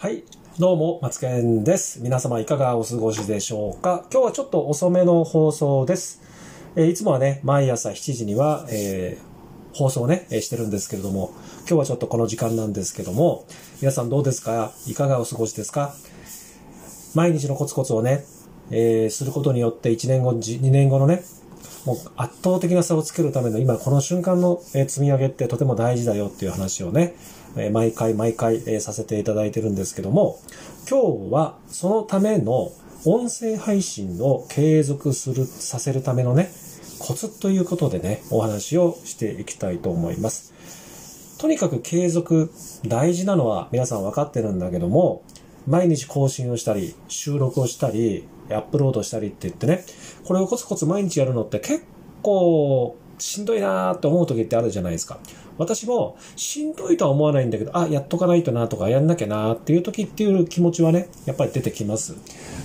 [0.00, 0.22] はい。
[0.60, 2.00] どうも、松健です。
[2.00, 4.06] 皆様いかがお過ごしでしょうか？
[4.12, 6.22] 今日はちょっと遅めの放送です。
[6.76, 11.32] えーいつもはね、毎朝7時には、えー放送ね、えしてるんですけれども、
[11.62, 13.44] 今日はちょっとこの時間なんですけども、
[13.80, 14.70] 皆さんどうですか？
[14.86, 15.92] いかがお過ごしですか？
[17.16, 18.24] 毎日のコツコツをね、
[18.70, 21.24] えーすることによって1年後、2年後のね、
[21.84, 27.16] もう圧倒的な差をつけるための今この瞬間の積み上げってとても大事だよっていう話をね、
[27.56, 30.38] え毎回毎回えさせていただいてるんですけども、
[30.88, 32.70] 今日はそのための
[33.04, 36.50] 音声配信を継続する、させるためのね、
[36.98, 41.38] コツということでね、お話をしていきたいと思います。
[41.38, 42.50] とにかく継続
[42.86, 45.22] 大事なのは皆さん分かってるんだけども、
[45.66, 49.84] 毎日更新をしたり、収録をしたり、アップロードしたりって言ってね、
[50.24, 51.84] これをコツコツ毎日やるのって結
[52.22, 55.18] 構しんどいなーって思う時ってあるじゃないですか。
[55.58, 62.14] 私もしんどいとは思わないんだけど、あ、やっとかないとなとかやんなきゃなっていう時っていう気持ちはね、やっぱり出てきます。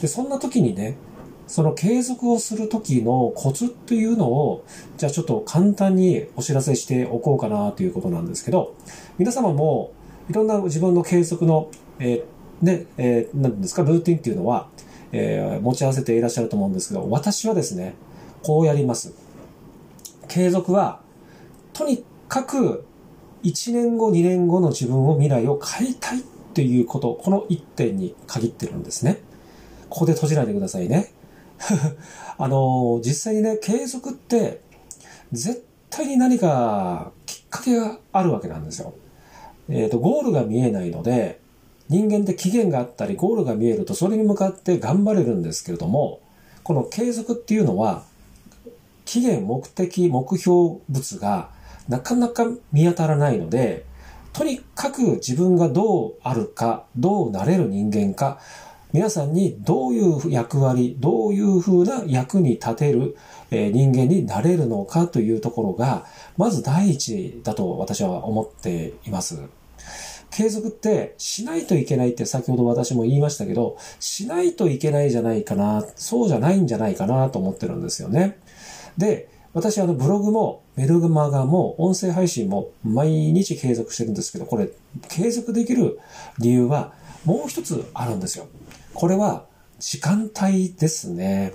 [0.00, 0.96] で、そんな時にね、
[1.46, 4.64] その継続をする時のコツっていうのを、
[4.96, 8.74] じゃあちょっと簡単にお知らせしておこうかなということなんですけど、
[9.18, 9.92] 皆様も
[10.28, 14.68] いろんな自分の継続の、えーね、えー、なんですか、ルーティンっていうのは、
[15.12, 17.94] えー持ち合わせていらっしゃると思うんですけど、私はですね、
[18.42, 19.14] こうやります。
[20.28, 21.00] 継続は、
[21.72, 22.84] とにかく
[23.42, 26.22] 1年後、2年後の自分を未来を変えたいっ
[26.54, 29.20] ていうこと、この一点に限ってるんですね。
[29.88, 31.12] ここで閉じないでくださいね。
[32.38, 34.60] あの、実際にね、継続って、
[35.32, 38.94] 絶対に何かきっかけがあるわけなんですよ。
[39.68, 41.40] えっ、と、ゴールが見えないので、
[41.88, 46.20] 人間って期限があったり、ゴールが見えると、それに向かって頑張れるんですけれども、
[46.64, 48.04] この継続っていうのは、
[49.04, 51.50] 期限、目的、目標物が
[51.88, 53.84] なかなか見当たらないので、
[54.32, 58.38] とにかく自分がどうあるか、どうなれる人間か、
[58.92, 63.16] 皆さんにどういう役割、どういう風な役に立てる、
[63.50, 69.38] 人間になれるのかというところが、まず第一だと私は思っています。
[70.30, 78.38] 継続ってしないといけないって先ほど私も言いましたけど、しないといけないじゃないかな、そうじゃないんじゃないかなと思ってるんですよね。
[78.98, 84.68] で、私あのブログもメルマガも音声配信も毎日継続してるんですけど、これ
[85.08, 85.98] 継続できる
[86.38, 86.92] 理由は
[87.24, 88.48] もう一つあるんですよ。
[88.92, 89.46] これは
[89.78, 91.54] 時間帯ですね。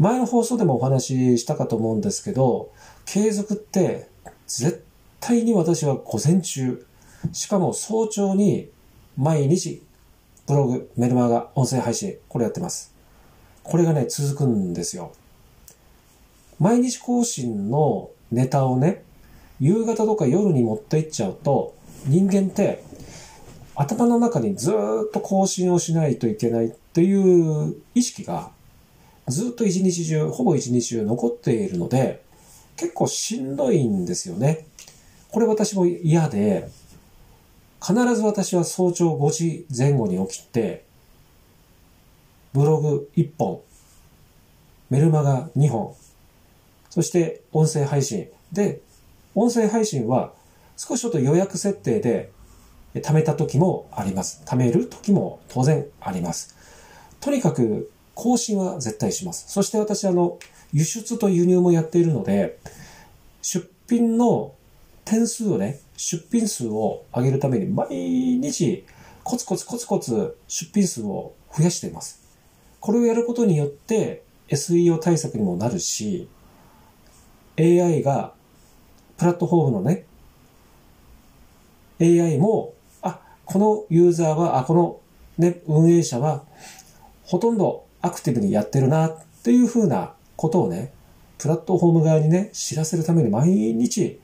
[0.00, 2.72] 前の放送でもお話ししたかと思うんですけど、
[3.06, 4.08] 継続って
[4.48, 4.84] 絶
[5.20, 6.84] 対に私は午前中、
[7.30, 8.68] しかも早朝に
[9.16, 9.80] 毎日
[10.48, 12.92] ブログ、メルマガ、音声配信、これやってます。
[13.62, 15.12] これがね、続くんですよ。
[16.60, 19.02] 毎日更新のネタをね、
[19.58, 21.74] 夕方とか夜に持っていっちゃうと、
[22.06, 22.84] 人間って
[23.74, 28.50] 頭の中にずっと更新をしないといけないっていう意識が
[29.26, 32.22] ずっと一日中、ほぼ一日中残っているので、
[32.76, 34.66] 結構しんどいんですよね。
[35.30, 36.68] これ私も嫌で、
[37.80, 40.84] 必ず私は早朝5時前後に起きて、
[42.52, 43.60] ブログ1本、
[44.90, 45.94] メルマガ2本、
[46.90, 48.28] そして音声配信。
[48.52, 48.80] で、
[49.34, 50.32] 音声配信は
[50.76, 52.30] 少しちょっと予約設定で
[52.94, 54.42] 貯めた時もあります。
[54.44, 56.56] 貯める時も当然あります。
[57.20, 59.50] とにかく更新は絶対します。
[59.50, 60.38] そして私あの、
[60.72, 62.58] 輸出と輸入もやっているので、
[63.42, 64.52] 出品の
[65.04, 68.84] 点数をね、出品数を上げるために毎日
[69.22, 72.20] コツコツコツコツ出品数を増やしています。
[72.80, 76.28] これをやることによって SEO 対策にもなるし、
[77.58, 78.32] AI が
[79.18, 80.04] プラットフォームのね、
[82.00, 85.00] AI も、あ、このユーザーは、あ、この
[85.38, 86.44] ね、運営者は、
[87.24, 90.92] ほとんどアクティブにやってるな、っていうふうなことをね、
[91.38, 94.20] プラットフォーム側にね、知らせるために毎日、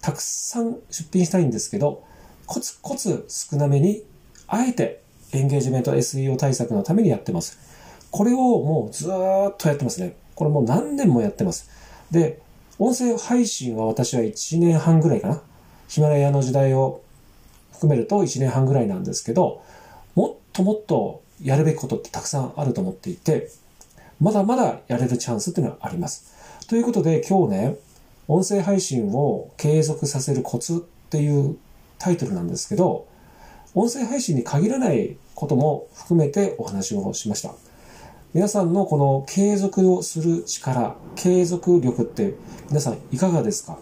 [0.00, 2.04] たくさん出品したいんですけど、
[2.46, 4.04] コツコツ少なめに、
[4.46, 5.02] あえて
[5.32, 7.58] エンゲージメント SEO 対策のためにやってます。
[8.10, 10.16] これをもうずーっとやってますね。
[10.34, 11.68] これもう何年もやってます。
[12.10, 12.40] で、
[12.78, 15.42] 音声配信は私は1年半ぐらいかな。
[15.88, 17.00] ヒマラヤの時代を
[17.72, 19.62] 含めると1年半ぐらいなんですけど、
[20.14, 23.48] もっともっとやるべきことってたくさんあると思っていて、
[24.20, 26.34] まだまだやれるチャンスっていうのはあります。
[26.68, 27.76] ということで今日ね、
[28.28, 31.56] 音声配信を継続させるコツっていう
[31.98, 33.06] タイトルなんですけど、
[33.74, 37.54] 音声配信に限らないことも含めてお話をしました。
[38.36, 42.34] 皆さんのこの継続をする力、継続力って
[42.68, 43.78] 皆さんいかがですか？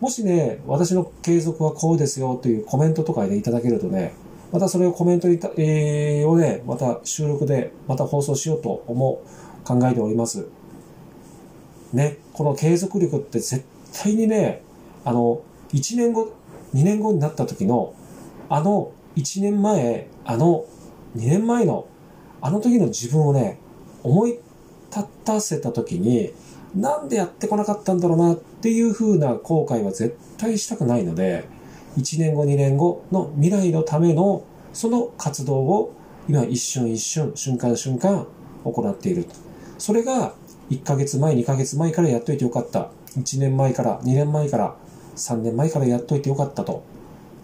[0.00, 4.12] もしね、私の継続はこうですよというコメントとかでいただけるとね、
[4.52, 9.22] またそれをコメントにた、えー、をね、また収録でまた放送しようと思
[9.64, 10.46] う、考えております。
[11.94, 13.64] ね、この継続力って絶
[13.94, 14.60] 対にね、
[15.06, 15.40] あの、
[15.72, 16.34] 1年後、
[16.74, 17.94] 2年後になった時の、
[18.50, 20.66] あの1年前、あの
[21.16, 21.86] 2年前の、
[22.42, 23.58] あの時の自分をね、
[24.06, 24.38] 思い
[24.94, 26.32] 立たせた時に、
[26.74, 31.48] なんでやってこなかったんだろうなっていう風な後悔は絶対したくないので、
[31.96, 35.94] 1年後、2年後の未来のためのその活動を
[36.28, 38.26] 今一瞬一瞬、瞬間瞬間
[38.64, 39.26] 行っている。
[39.78, 40.34] それが
[40.70, 42.90] 1ヶ月前、2ヶ月前からやっといてよかった。
[43.16, 44.76] 1年前から、2年前から、
[45.16, 46.82] 3年前からやっといてよかったと。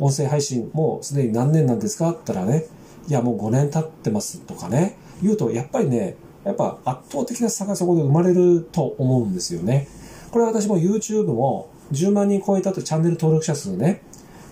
[0.00, 2.10] 音声配信もうすでに何年なんですか？
[2.10, 2.64] って言ったらね、
[3.06, 9.88] いやもう5年経ってますとかね、言うとやっぱりね、やっぱ圧倒的な差がそこで生まれると思うんですよね。
[10.30, 14.02] これ私も YouTube も10万人超えたとチャンネル登録者数ね、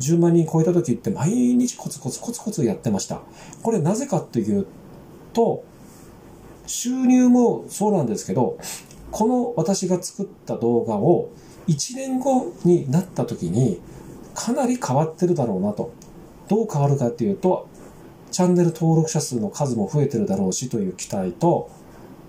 [0.00, 3.22] 10万人超えた時って毎日コツコツコツコツやってました。
[3.62, 4.66] これなぜかっていう
[5.32, 5.64] と、
[6.66, 8.58] 収入もそうなんですけど、
[9.10, 11.30] この私が作った動画を
[11.68, 13.80] 1年後になった時に
[14.34, 15.92] かなり変わってるだろうなと。
[16.48, 17.68] どう変わるかっていうと、
[18.32, 21.70] チャンネル登録者数の数も増えてるだろうしという期待と、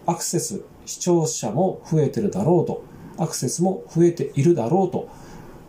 [0.06, 2.84] アクセス、視聴者も増えてるだろうと、
[3.18, 5.08] アクセスも増えているだろうと、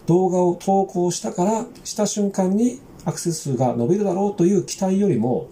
[0.06, 5.46] 動画を投稿したから、した瞬間にアクセス数が伸びるだろうという期待よりも、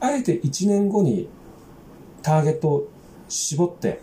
[0.00, 1.28] あえて1年後に
[2.22, 2.88] ターゲットを
[3.28, 4.00] 絞って、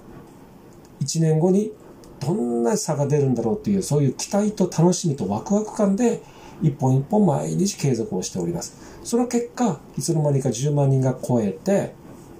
[1.01, 1.73] 1年後に
[2.19, 6.21] どんな差が出るんだろうっていう、そういう期待と楽しみとワクワク感で、
[6.61, 8.99] 一本一本毎日継続をしております。
[9.03, 11.93] その結果、いつの間にか10万人が超えて、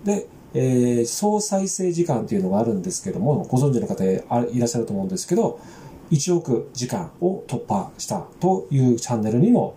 [0.04, 5.60] で、えー、総再生時間っていうのがあるんですけども、ご存知の方いらっしゃると思うんですけど、
[6.12, 9.76] 1億時間を突破したというチャンネルにも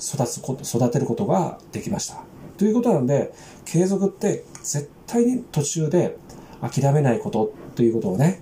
[0.00, 2.22] 育つこと、育てることができました。
[2.56, 3.32] ということなんで、
[3.64, 6.16] 継続って絶対に途中で
[6.60, 8.40] 諦めないことということをね、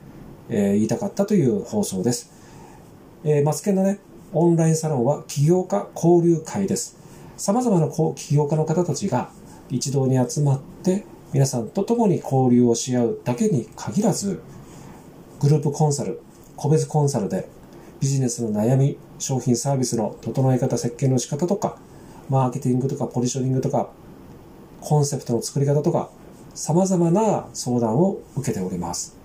[0.49, 2.31] えー、言いたかったという放送です。
[3.25, 3.99] えー、マツケンのね、
[4.32, 6.97] オンラインサロンは起業家交流会です。
[7.37, 9.31] 様々な起業家の方たちが
[9.71, 14.41] 一堂に集まって皆さんと共に交流をし合うだけに限らず、
[15.41, 16.21] グループコンサル、
[16.55, 17.49] 個別コンサルで
[17.99, 21.77] ビジネスの悩み、商品サービスの整え方、設計の仕方とか、
[22.29, 23.91] マーケティングとかポジショニングとか、
[24.81, 26.09] コンセプトの作り方とか、
[26.55, 29.17] 様々な相談を受けております。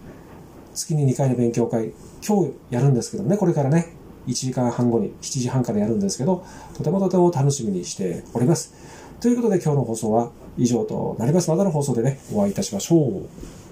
[0.73, 1.93] 月に2回の勉強会、
[2.27, 3.93] 今日やるんですけどね、これからね、
[4.27, 6.45] 1時間半後に7時半からやるんですけど、
[6.77, 8.73] とてもとても楽しみにしております。
[9.19, 11.49] ということで今日の放送は以上となります。
[11.49, 13.64] またの放送でね、お会いいたしましょう。